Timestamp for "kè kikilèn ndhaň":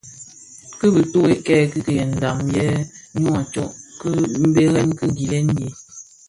1.45-2.39